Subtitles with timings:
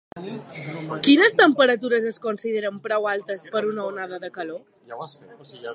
[1.07, 4.65] Quines temperatures es consideren prou altes per una onada de calor?